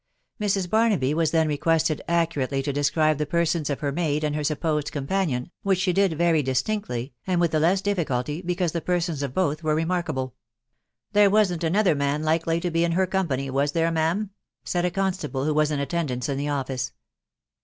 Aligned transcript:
Mrs. 0.39 0.67
Barnaby 0.67 1.13
was 1.13 1.29
then 1.29 1.47
requeste! 1.47 2.01
accurately 2.07 2.63
to 2.63 2.73
describe 2.73 3.19
the 3.19 3.27
persons 3.27 3.69
of 3.69 3.81
her 3.81 3.91
maid 3.91 4.23
and 4.23 4.35
her 4.35 4.41
supposai 4.41 4.89
companion, 4.91 5.51
which 5.61 5.77
she 5.77 5.93
did 5.93 6.13
very 6.17 6.41
distinctly, 6.41 7.13
and 7.27 7.39
with 7.39 7.51
the 7.51 7.59
lav 7.59 7.83
difficulty, 7.83 8.41
because 8.41 8.71
the 8.71 8.81
persons 8.81 9.21
of 9.21 9.35
both 9.35 9.61
were 9.61 9.75
reraarkahkk" 9.75 10.31
There 11.13 11.29
wasn't 11.29 11.63
another 11.63 11.93
man 11.93 12.23
likely 12.23 12.59
ta 12.59 12.71
be 12.71 12.83
in 12.83 12.93
her 12.93 13.05
oonipap^, 13.05 13.51
was 13.51 13.73
there, 13.73 13.91
ma'am?" 13.91 14.31
said 14.63 14.85
a 14.85 14.89
constable 14.89 15.45
who 15.45 15.53
we* 15.53 15.61
in 15.65 15.79
attnassnrs 15.79 16.27
in 16.29 16.37
the 16.39 16.49
office. 16.49 16.93